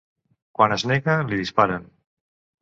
[0.59, 1.87] Quan es nega, li disparen.